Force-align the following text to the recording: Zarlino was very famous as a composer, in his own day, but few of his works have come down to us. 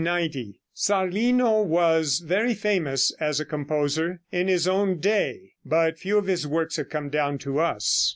Zarlino 0.75 1.61
was 1.63 2.23
very 2.25 2.55
famous 2.55 3.13
as 3.19 3.39
a 3.39 3.45
composer, 3.45 4.19
in 4.31 4.47
his 4.47 4.67
own 4.67 4.97
day, 4.97 5.53
but 5.63 5.99
few 5.99 6.17
of 6.17 6.25
his 6.25 6.47
works 6.47 6.77
have 6.77 6.89
come 6.89 7.09
down 7.09 7.37
to 7.37 7.59
us. 7.59 8.09